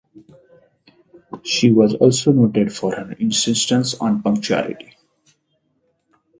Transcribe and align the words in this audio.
She 1.43 1.69
was 1.69 1.93
also 1.93 2.31
noted 2.31 2.73
for 2.73 2.95
her 2.95 3.11
insistence 3.11 3.93
on 3.93 4.23
punctuality. 4.23 4.97